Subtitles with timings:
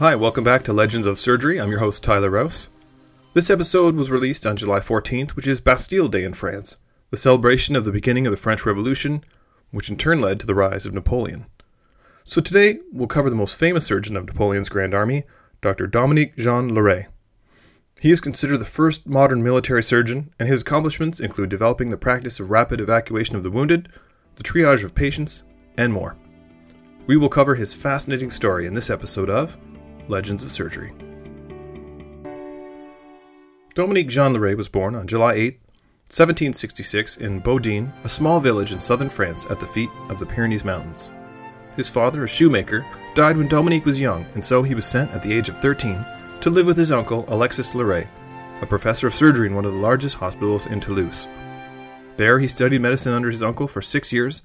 [0.00, 1.60] Hi, welcome back to Legends of Surgery.
[1.60, 2.68] I'm your host, Tyler Rouse.
[3.32, 6.78] This episode was released on July 14th, which is Bastille Day in France,
[7.10, 9.24] the celebration of the beginning of the French Revolution,
[9.70, 11.46] which in turn led to the rise of Napoleon.
[12.24, 15.22] So today, we'll cover the most famous surgeon of Napoleon's Grand Army,
[15.60, 15.86] Dr.
[15.86, 17.06] Dominique Jean Larrey.
[18.00, 22.40] He is considered the first modern military surgeon, and his accomplishments include developing the practice
[22.40, 23.88] of rapid evacuation of the wounded,
[24.34, 25.44] the triage of patients,
[25.78, 26.16] and more.
[27.06, 29.56] We will cover his fascinating story in this episode of
[30.08, 30.92] Legends of Surgery.
[33.74, 35.60] Dominique Jean Larrey was born on July 8,
[36.06, 40.64] 1766, in Beaudéan, a small village in southern France at the feet of the Pyrenees
[40.64, 41.10] Mountains.
[41.74, 45.22] His father, a shoemaker, died when Dominique was young, and so he was sent at
[45.22, 46.06] the age of 13
[46.40, 48.06] to live with his uncle, Alexis Larrey,
[48.60, 51.26] a professor of surgery in one of the largest hospitals in Toulouse.
[52.16, 54.42] There, he studied medicine under his uncle for six years,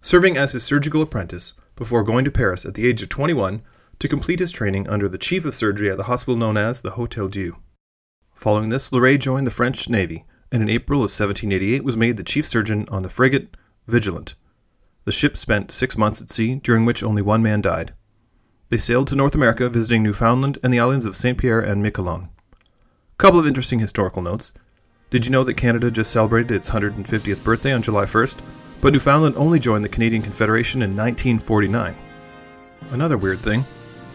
[0.00, 3.62] serving as his surgical apprentice before going to Paris at the age of 21
[3.98, 6.92] to complete his training under the chief of surgery at the hospital known as the
[6.92, 7.56] Hotel Dieu.
[8.34, 12.24] Following this, Larrey joined the French Navy, and in April of 1788 was made the
[12.24, 14.34] chief surgeon on the frigate Vigilant.
[15.04, 17.92] The ship spent six months at sea, during which only one man died.
[18.68, 21.36] They sailed to North America, visiting Newfoundland and the islands of St.
[21.36, 22.28] Pierre and Miquelon.
[23.18, 24.52] Couple of interesting historical notes.
[25.10, 28.38] Did you know that Canada just celebrated its 150th birthday on July 1st,
[28.80, 31.94] but Newfoundland only joined the Canadian Confederation in 1949?
[32.90, 33.64] Another weird thing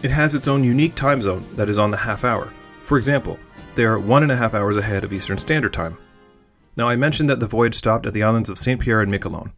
[0.02, 2.52] it has its own unique time zone that is on the half hour.
[2.82, 3.38] For example,
[3.74, 5.98] they are one and a half hours ahead of Eastern Standard Time.
[6.76, 8.80] Now, I mentioned that the voyage stopped at the islands of St.
[8.80, 9.52] Pierre and Miquelon.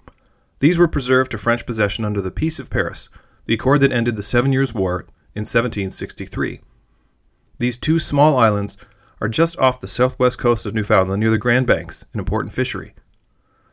[0.58, 3.10] These were preserved to French possession under the Peace of Paris,
[3.46, 5.00] the accord that ended the Seven Years' War
[5.34, 6.60] in 1763.
[7.58, 8.78] These two small islands
[9.20, 12.94] are just off the southwest coast of Newfoundland near the Grand Banks, an important fishery.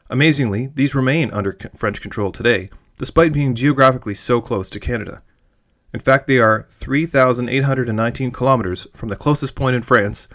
[0.09, 5.21] Amazingly, these remain under French control today, despite being geographically so close to Canada.
[5.93, 10.27] In fact, they are 3,819 kilometers from the closest point in France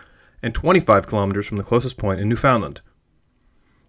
[0.43, 2.81] and 25 kilometers from the closest point in Newfoundland.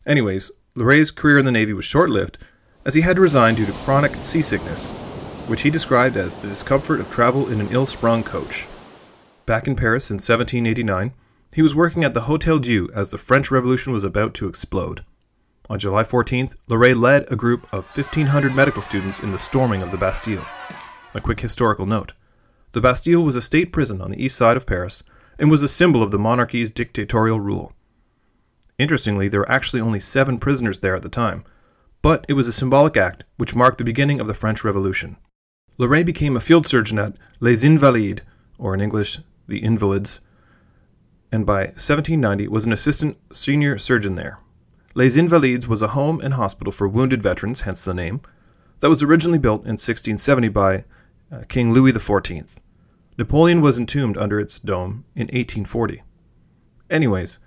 [0.05, 2.37] Anyways, Larrey's career in the Navy was short lived,
[2.85, 4.93] as he had to resign due to chronic seasickness
[5.47, 8.67] which he described as the discomfort of travel in an ill sprung coach.
[9.45, 11.13] Back in Paris in 1789,
[11.53, 15.03] he was working at the Hotel Dieu as the French Revolution was about to explode.
[15.69, 19.91] On July 14th, Larrey led a group of 1,500 medical students in the storming of
[19.91, 20.45] the Bastille.
[21.15, 22.13] A quick historical note
[22.71, 25.03] the Bastille was a state prison on the east side of Paris
[25.37, 27.71] and was a symbol of the monarchy's dictatorial rule.
[28.79, 31.43] Interestingly, there were actually only seven prisoners there at the time,
[32.01, 35.17] but it was a symbolic act which marked the beginning of the French Revolution.
[35.77, 38.23] Larrey became a field surgeon at Les Invalides,
[38.57, 40.19] or in English, the Invalids,
[41.31, 44.39] and by 1790 was an assistant senior surgeon there.
[44.95, 48.21] Les Invalides was a home and hospital for wounded veterans, hence the name,
[48.79, 50.85] that was originally built in 1670 by
[51.33, 52.57] uh, King Louis XIV.
[53.17, 56.03] Napoleon was entombed under its dome in 1840.
[56.89, 57.39] Anyways,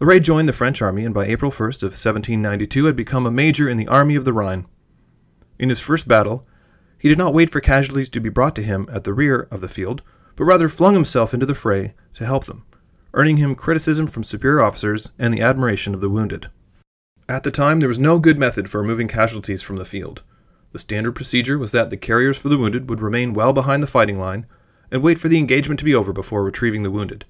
[0.00, 3.68] Larrey joined the French army and by April 1st of 1792 had become a major
[3.68, 4.66] in the Army of the Rhine.
[5.58, 6.44] In his first battle,
[6.98, 9.60] he did not wait for casualties to be brought to him at the rear of
[9.60, 10.02] the field,
[10.36, 12.64] but rather flung himself into the fray to help them,
[13.14, 16.50] earning him criticism from superior officers and the admiration of the wounded.
[17.28, 20.22] At the time, there was no good method for removing casualties from the field.
[20.74, 23.86] The standard procedure was that the carriers for the wounded would remain well behind the
[23.86, 24.44] fighting line
[24.92, 27.24] and wait for the engagement to be over before retrieving the wounded.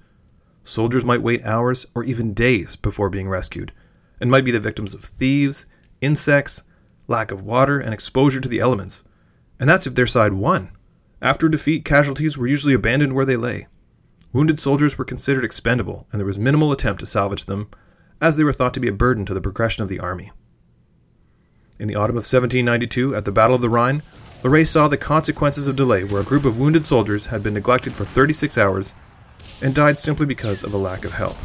[0.65, 3.71] Soldiers might wait hours or even days before being rescued,
[4.19, 5.65] and might be the victims of thieves,
[6.01, 6.63] insects,
[7.07, 9.05] lack of water, and exposure to the elements
[9.59, 10.71] and that's if their side won.
[11.21, 13.67] After defeat, casualties were usually abandoned where they lay.
[14.33, 17.69] Wounded soldiers were considered expendable, and there was minimal attempt to salvage them,
[18.21, 20.31] as they were thought to be a burden to the progression of the army.
[21.77, 24.01] In the autumn of 1792, at the Battle of the Rhine,
[24.43, 27.93] Larrey saw the consequences of delay where a group of wounded soldiers had been neglected
[27.93, 28.93] for 36 hours
[29.61, 31.35] and died simply because of a lack of help.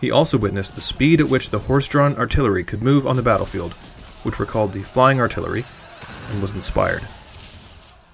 [0.00, 3.22] He also witnessed the speed at which the horse drawn artillery could move on the
[3.22, 3.72] battlefield,
[4.22, 5.64] which were called the flying artillery,
[6.28, 7.06] and was inspired.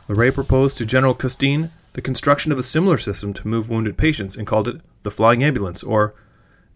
[0.09, 4.37] Larrey proposed to General Custine the construction of a similar system to move wounded patients
[4.37, 6.15] and called it the flying ambulance or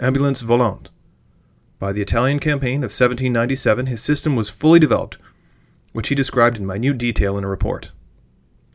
[0.00, 0.88] ambulance volante.
[1.82, 5.18] By the Italian campaign of 1797, his system was fully developed,
[5.90, 7.90] which he described in minute detail in a report.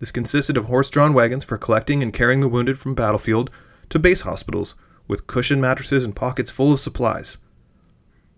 [0.01, 3.49] This consisted of horse drawn wagons for collecting and carrying the wounded from battlefield
[3.91, 4.75] to base hospitals,
[5.07, 7.37] with cushioned mattresses and pockets full of supplies.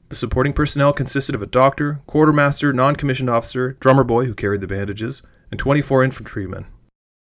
[0.10, 4.62] The supporting personnel consisted of a doctor, quartermaster, non commissioned officer, drummer boy who carried
[4.62, 6.68] the bandages, and 24 infantrymen.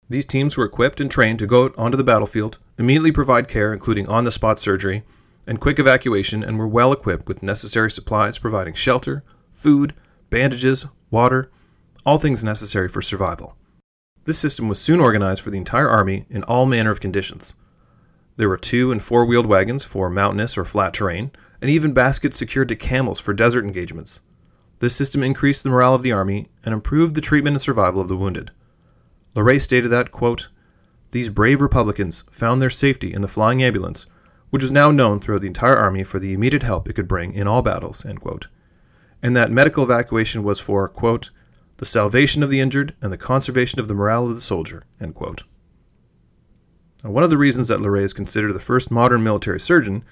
[0.07, 3.73] These teams were equipped and trained to go out onto the battlefield, immediately provide care,
[3.73, 5.03] including on the spot surgery,
[5.47, 9.93] and quick evacuation, and were well equipped with necessary supplies providing shelter, food,
[10.29, 11.51] bandages, water,
[12.05, 13.55] all things necessary for survival.
[14.25, 17.55] This system was soon organized for the entire army in all manner of conditions.
[18.37, 21.31] There were two and four wheeled wagons for mountainous or flat terrain,
[21.61, 24.21] and even baskets secured to camels for desert engagements.
[24.79, 28.07] This system increased the morale of the army and improved the treatment and survival of
[28.07, 28.51] the wounded.
[29.35, 30.49] Larrey stated that, quote,
[31.11, 34.05] These brave Republicans found their safety in the flying ambulance,
[34.53, 37.33] which was now known throughout the entire army for the immediate help it could bring
[37.33, 41.31] in all battles, and that medical evacuation was for, quote,
[41.77, 44.83] the salvation of the injured and the conservation of the morale of the soldier,
[47.03, 50.05] Now, one of the reasons that Larrey is considered the first modern military surgeon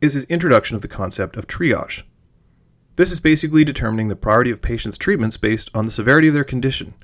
[0.00, 2.04] is his introduction of the concept of triage.
[2.94, 6.44] This is basically determining the priority of patients' treatments based on the severity of their
[6.44, 6.94] condition,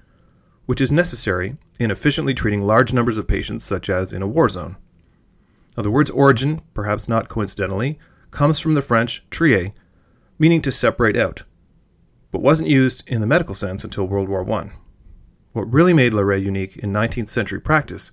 [0.66, 4.48] which is necessary in efficiently treating large numbers of patients, such as in a war
[4.48, 4.76] zone.
[5.76, 7.98] Now, the word's origin, perhaps not coincidentally,
[8.30, 9.72] comes from the French trier,
[10.38, 11.44] meaning to separate out,
[12.30, 14.70] but wasn't used in the medical sense until World War I.
[15.52, 18.12] What really made Larrey unique in 19th century practice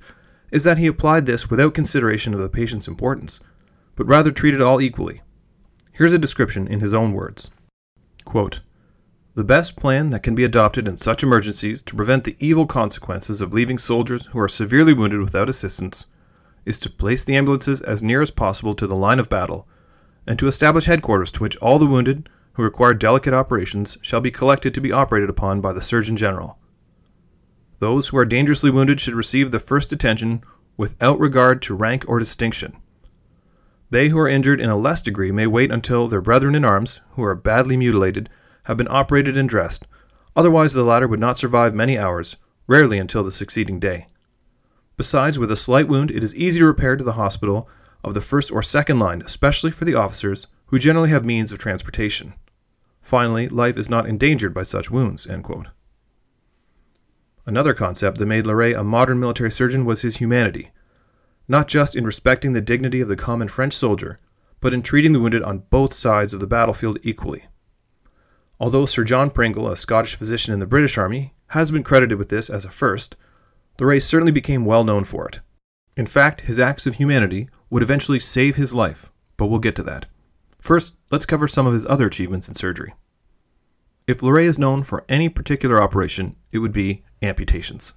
[0.52, 3.40] is that he applied this without consideration of the patient's importance,
[3.96, 5.22] but rather treated all equally.
[5.94, 7.52] Here's a description in his own words.
[8.26, 8.62] Quote,
[9.36, 13.40] the best plan that can be adopted in such emergencies to prevent the evil consequences
[13.40, 16.08] of leaving soldiers who are severely wounded without assistance
[16.68, 19.68] is to place the ambulances as near as possible to the line of battle
[20.28, 24.30] and to establish headquarters to which all the wounded who require delicate operations shall be
[24.30, 26.60] collected to be operated upon by the Surgeon General.
[27.80, 30.44] Those who are dangerously wounded should receive the first attention
[30.76, 32.76] without regard to rank or distinction.
[33.90, 37.00] They who are injured in a less degree may wait until their brethren in arms,
[37.12, 38.30] who are badly mutilated,
[38.64, 39.88] have been operated and dressed,
[40.36, 42.36] otherwise the latter would not survive many hours,
[42.68, 44.08] rarely until the succeeding day.
[44.98, 47.70] Besides, with a slight wound, it is easy to repair to the hospital
[48.04, 51.60] of the first or second line, especially for the officers, who generally have means of
[51.60, 52.34] transportation.
[53.02, 55.26] Finally, life is not endangered by such wounds.
[57.46, 60.72] Another concept that made Larrey a modern military surgeon was his humanity
[61.48, 64.20] not just in respecting the dignity of the common French soldier,
[64.60, 67.46] but in treating the wounded on both sides of the battlefield equally.
[68.60, 72.30] Although Sir John Pringle, a Scottish physician in the British Army, has been credited with
[72.30, 73.16] this as a first,
[73.78, 75.40] Larrey certainly became well known for it.
[75.96, 79.84] In fact, his acts of humanity would eventually save his life, but we'll get to
[79.84, 80.06] that.
[80.60, 82.94] First, let's cover some of his other achievements in surgery.
[84.08, 87.94] If Larrey is known for any particular operation, it would be amputations.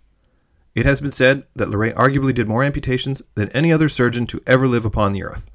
[0.75, 4.43] It has been said that Larrey arguably did more amputations than any other surgeon to
[4.47, 5.51] ever live upon the earth,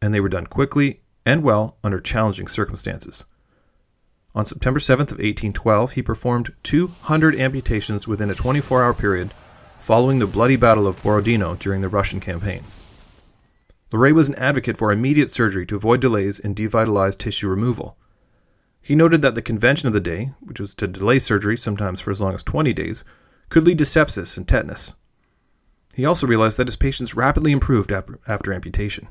[0.00, 3.24] and they were done quickly and well under challenging circumstances.
[4.34, 9.34] On September 7th of 1812, he performed 200 amputations within a 24-hour period
[9.78, 12.62] following the bloody Battle of Borodino during the Russian campaign.
[13.90, 17.98] Larrey was an advocate for immediate surgery to avoid delays in devitalized tissue removal.
[18.80, 22.10] He noted that the convention of the day, which was to delay surgery sometimes for
[22.10, 23.04] as long as 20 days,
[23.50, 24.94] could lead to sepsis and tetanus.
[25.94, 29.08] He also realized that his patients rapidly improved after amputation.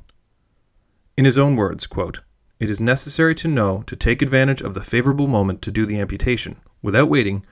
[1.15, 2.21] In his own words, quote,
[2.61, 5.99] it is necessary to know to take advantage of the favorable moment to do the
[5.99, 7.43] amputation, without waiting,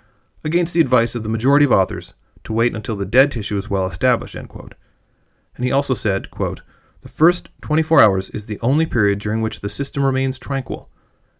[0.44, 2.14] against the advice of the majority of authors,
[2.44, 4.36] to wait until the dead tissue is well established.
[4.36, 4.76] And
[5.58, 6.62] he also said, quote,
[7.02, 10.92] The first 24 hours is the only period during which the system remains tranquil,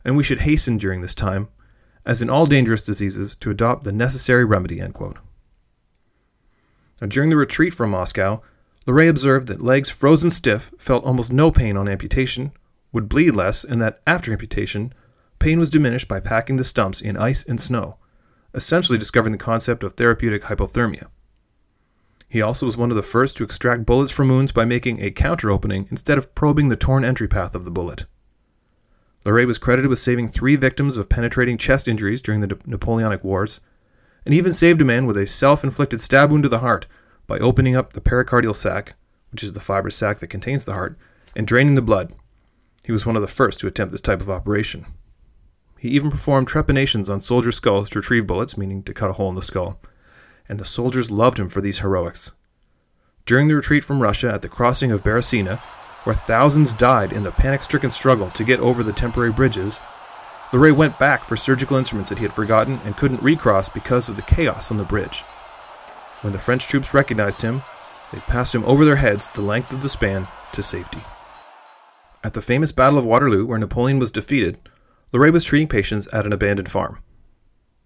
[0.04, 1.48] and we should hasten during this time,
[2.08, 4.80] as in all dangerous diseases, to adopt the necessary remedy.
[4.80, 5.20] Now,
[7.08, 8.42] during the retreat from Moscow,
[8.88, 12.52] Larrey observed that legs frozen stiff felt almost no pain on amputation,
[12.92, 14.94] would bleed less, and that after amputation,
[15.40, 17.98] pain was diminished by packing the stumps in ice and snow,
[18.54, 21.08] essentially discovering the concept of therapeutic hypothermia.
[22.28, 25.10] He also was one of the first to extract bullets from wounds by making a
[25.12, 28.06] counter opening instead of probing the torn entry path of the bullet.
[29.26, 33.62] Larrey was credited with saving three victims of penetrating chest injuries during the Napoleonic Wars,
[34.26, 36.86] and even saved a man with a self inflicted stab wound to the heart
[37.26, 38.96] by opening up the pericardial sac,
[39.32, 40.98] which is the fibrous sac that contains the heart,
[41.36, 42.14] and draining the blood.
[42.84, 44.86] He was one of the first to attempt this type of operation.
[45.78, 49.30] He even performed trepanations on soldier skulls to retrieve bullets, meaning to cut a hole
[49.30, 49.80] in the skull,
[50.48, 52.34] and the soldiers loved him for these heroics.
[53.26, 55.60] During the retreat from Russia at the crossing of Beresina,
[56.04, 59.80] where thousands died in the panic stricken struggle to get over the temporary bridges,
[60.52, 64.16] Larrey went back for surgical instruments that he had forgotten and couldn't recross because of
[64.16, 65.22] the chaos on the bridge.
[66.22, 67.62] When the French troops recognized him,
[68.12, 71.04] they passed him over their heads the length of the span to safety.
[72.24, 74.60] At the famous Battle of Waterloo, where Napoleon was defeated,
[75.14, 77.00] Larrey was treating patients at an abandoned farm.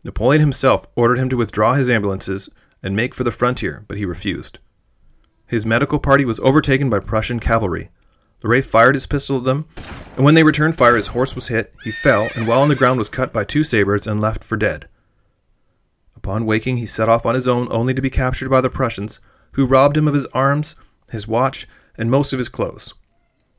[0.04, 2.50] Napoleon himself ordered him to withdraw his ambulances
[2.82, 4.60] and make for the frontier, but he refused.
[5.46, 7.90] His medical party was overtaken by Prussian cavalry,
[8.44, 9.66] Larrey fired his pistol at them,
[10.16, 12.76] and when they returned fire, his horse was hit, he fell, and while on the
[12.76, 14.88] ground was cut by two sabres and left for dead.
[16.16, 19.22] Upon waking, he set off on his own, only to be captured by the Prussians,
[19.54, 20.76] who robbed him of his arms,
[21.10, 22.94] his watch, and most of his clothes.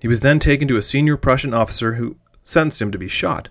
[0.04, 3.49] He was then taken to a senior Prussian officer who sentenced him to be shot.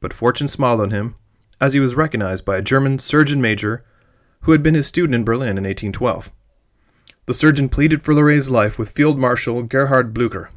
[0.00, 1.14] But fortune smiled on him,
[1.62, 3.86] as he was recognized by a German surgeon major
[4.42, 6.30] who had been his student in Berlin in 1812.
[7.24, 10.48] The surgeon pleaded for Larrey's life with Field Marshal Gerhard Blücher.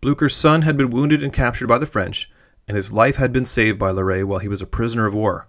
[0.00, 2.30] Blücher's son had been wounded and captured by the French,
[2.66, 5.46] and his life had been saved by Larrey while he was a prisoner of war.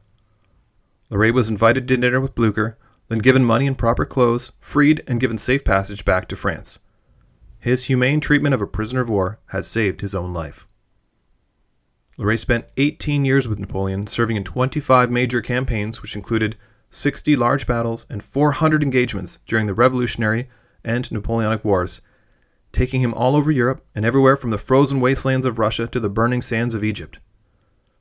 [1.09, 2.75] Larrey was invited to dinner with Blücher,
[3.07, 6.79] then given money and proper clothes, freed, and given safe passage back to France.
[7.59, 10.67] His humane treatment of a prisoner of war had saved his own life.
[12.17, 16.57] Larrey spent 18 years with Napoleon, serving in 25 major campaigns, which included
[16.89, 20.49] 60 large battles and 400 engagements during the Revolutionary
[20.83, 22.01] and Napoleonic Wars,
[22.71, 26.09] taking him all over Europe and everywhere from the frozen wastelands of Russia to the
[26.09, 27.19] burning sands of Egypt.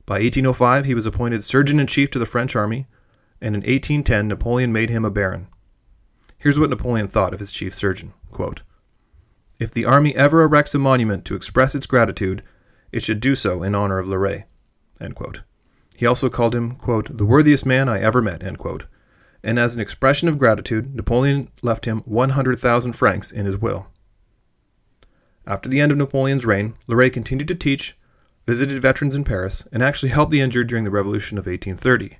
[0.05, 2.87] By 1805, he was appointed surgeon in chief to the French army,
[3.41, 5.47] and in 1810, Napoleon made him a baron.
[6.37, 8.63] Here's what Napoleon thought of his chief surgeon quote,
[9.59, 12.43] If the army ever erects a monument to express its gratitude,
[12.93, 14.45] it should do so in honor of Larrey.
[15.97, 20.29] He also called him, quote, the worthiest man I ever met, and as an expression
[20.29, 23.87] of gratitude, Napoleon left him 100,000 francs in his will.
[25.45, 27.97] After the end of Napoleon's reign, Larrey continued to teach,
[28.47, 32.17] visited veterans in Paris, and actually helped the injured during the Revolution of 1830.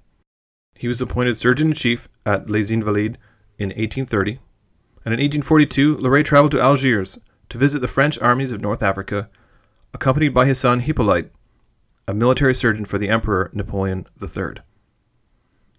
[0.75, 3.17] He was appointed surgeon in chief at Les Invalides
[3.57, 4.39] in 1830,
[5.05, 7.17] and in 1842, Larrey traveled to Algiers
[7.49, 9.29] to visit the French armies of North Africa
[9.93, 11.31] accompanied by his son Hippolyte,
[12.07, 14.61] a military surgeon for the Emperor Napoleon III.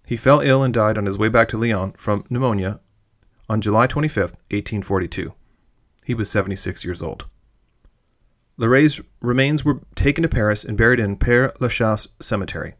[0.05, 2.79] He fell ill and died on his way back to Lyon from pneumonia
[3.47, 5.33] on July 25, 1842.
[6.05, 7.27] He was 76 years old.
[8.57, 12.75] Larrey's remains were taken to Paris and buried in Père Lachaise Cemetery.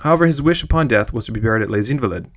[0.00, 2.30] However, his wish upon death was to be buried at Les Invalides,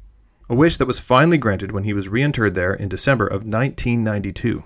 [0.49, 4.63] a wish that was finally granted when he was reinterred there in December of 1992.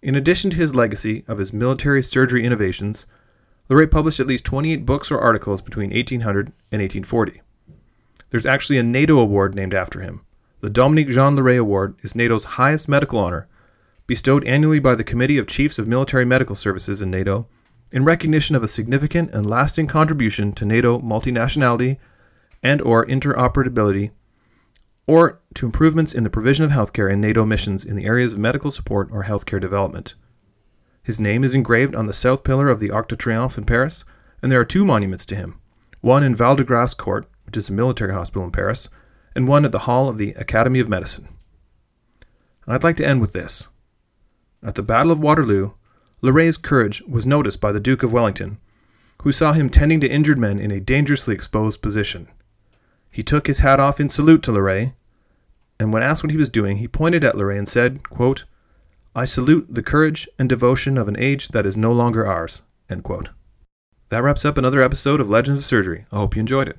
[0.00, 3.06] In addition to his legacy of his military surgery innovations,
[3.68, 7.42] Larrey published at least 28 books or articles between 1800 and 1840.
[8.30, 10.20] There's actually a NATO award named after him.
[10.60, 13.48] The Dominique Jean Larrey Award is NATO's highest medical honor,
[14.06, 17.46] bestowed annually by the Committee of Chiefs of Military Medical Services in NATO
[17.92, 21.98] in recognition of a significant and lasting contribution to NATO multinationality
[22.62, 24.10] and or interoperability
[25.08, 28.38] or to improvements in the provision of healthcare in NATO missions in the areas of
[28.38, 30.14] medical support or healthcare development.
[31.02, 34.04] His name is engraved on the south pillar of the Arc de Triomphe in Paris,
[34.42, 35.58] and there are two monuments to him
[36.00, 38.88] one in Val de Grace Court, which is a military hospital in Paris,
[39.34, 41.26] and one at the hall of the Academy of Medicine.
[42.68, 43.68] I'd like to end with this.
[44.62, 45.72] At the Battle of Waterloo,
[46.22, 48.58] Larrey's courage was noticed by the Duke of Wellington,
[49.22, 52.28] who saw him tending to injured men in a dangerously exposed position.
[53.10, 54.92] He took his hat off in salute to Larrey,
[55.80, 58.44] and when asked what he was doing, he pointed at Larrey and said, quote,
[59.14, 62.62] I salute the courage and devotion of an age that is no longer ours.
[62.90, 63.30] End quote.
[64.10, 66.06] That wraps up another episode of Legends of Surgery.
[66.10, 66.78] I hope you enjoyed it.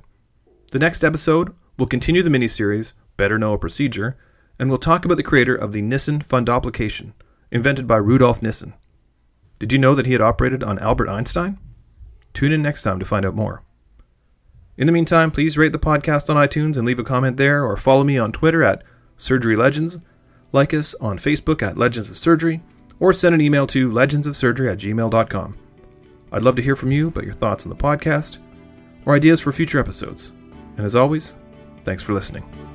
[0.72, 4.16] The next episode will continue the miniseries, Better Know a Procedure,
[4.58, 7.12] and we'll talk about the creator of the Nissen fundoplication,
[7.50, 8.74] invented by Rudolf Nissen.
[9.58, 11.58] Did you know that he had operated on Albert Einstein?
[12.32, 13.62] Tune in next time to find out more.
[14.80, 17.76] In the meantime, please rate the podcast on iTunes and leave a comment there, or
[17.76, 18.82] follow me on Twitter at
[19.18, 19.98] Surgery Legends,
[20.52, 22.62] like us on Facebook at Legends of Surgery,
[22.98, 25.58] or send an email to legendsofsurgery at gmail.com.
[26.32, 28.38] I'd love to hear from you about your thoughts on the podcast
[29.04, 30.32] or ideas for future episodes.
[30.78, 31.34] And as always,
[31.84, 32.69] thanks for listening.